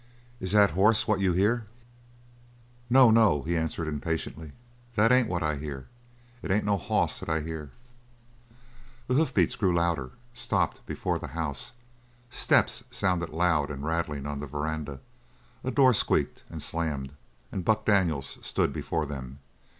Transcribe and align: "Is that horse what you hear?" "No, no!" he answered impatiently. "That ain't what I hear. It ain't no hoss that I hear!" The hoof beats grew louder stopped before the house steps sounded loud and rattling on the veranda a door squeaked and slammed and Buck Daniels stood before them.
"Is 0.39 0.51
that 0.53 0.71
horse 0.71 1.07
what 1.07 1.19
you 1.19 1.31
hear?" 1.33 1.67
"No, 2.89 3.11
no!" 3.11 3.43
he 3.43 3.55
answered 3.55 3.87
impatiently. 3.87 4.51
"That 4.95 5.11
ain't 5.11 5.27
what 5.29 5.43
I 5.43 5.57
hear. 5.57 5.89
It 6.41 6.49
ain't 6.49 6.65
no 6.65 6.75
hoss 6.75 7.19
that 7.19 7.29
I 7.29 7.41
hear!" 7.41 7.69
The 9.05 9.13
hoof 9.13 9.31
beats 9.31 9.55
grew 9.55 9.71
louder 9.75 10.13
stopped 10.33 10.83
before 10.87 11.19
the 11.19 11.27
house 11.37 11.73
steps 12.31 12.83
sounded 12.89 13.29
loud 13.29 13.69
and 13.69 13.85
rattling 13.85 14.25
on 14.25 14.39
the 14.39 14.47
veranda 14.47 15.01
a 15.63 15.69
door 15.69 15.93
squeaked 15.93 16.43
and 16.49 16.63
slammed 16.63 17.13
and 17.51 17.63
Buck 17.63 17.85
Daniels 17.85 18.39
stood 18.41 18.73
before 18.73 19.05
them. 19.05 19.37